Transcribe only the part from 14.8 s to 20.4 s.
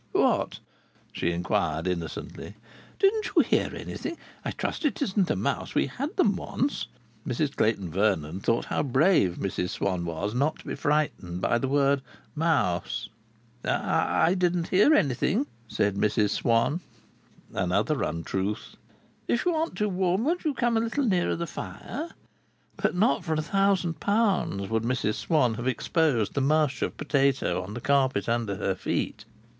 anything," said Mrs Swann. Another untruth. "If you aren't too warm,